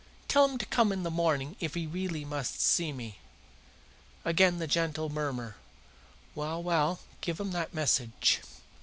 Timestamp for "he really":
1.75-2.25